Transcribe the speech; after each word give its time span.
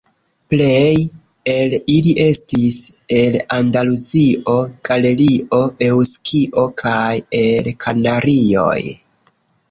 Plej 0.51 0.93
el 1.51 1.73
ili 1.95 2.13
estis 2.21 2.77
el 3.17 3.35
Andaluzio, 3.57 4.55
Galegio, 4.89 5.59
Eŭskio 5.89 6.63
kaj 6.83 7.13
el 7.41 7.69
Kanarioj. 7.85 8.79